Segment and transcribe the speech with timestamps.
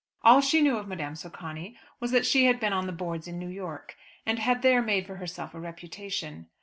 [0.23, 3.37] All she knew of Madame Socani was that she had been on the boards in
[3.37, 6.47] New York, and had there made for herself a reputation.